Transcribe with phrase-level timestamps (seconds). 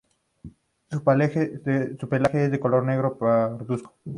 [0.89, 1.61] Su pelaje
[2.45, 3.93] es de color negro parduzco.